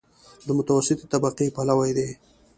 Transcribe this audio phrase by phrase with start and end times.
[0.45, 2.09] د متوسطې طبقې پلوی دی.